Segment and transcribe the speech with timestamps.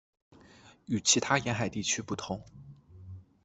[0.87, 2.43] 与其他沿海地区不同。